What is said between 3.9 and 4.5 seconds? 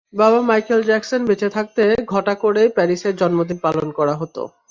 করা হতো।